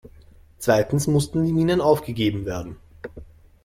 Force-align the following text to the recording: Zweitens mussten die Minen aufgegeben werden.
Zweitens 0.57 1.05
mussten 1.05 1.43
die 1.45 1.53
Minen 1.53 1.79
aufgegeben 1.79 2.47
werden. 2.47 2.77